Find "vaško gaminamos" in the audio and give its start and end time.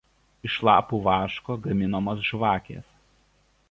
1.09-2.27